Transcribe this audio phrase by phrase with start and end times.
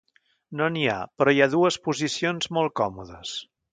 [0.61, 3.37] No n'hi ha, però hi ha dues posicions molt còmodes.